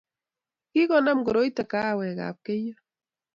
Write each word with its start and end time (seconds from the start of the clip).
Kokonam 0.71 1.19
koroito 1.25 1.63
kahawek 1.71 2.19
ab 2.27 2.37
keiyo 2.45 2.75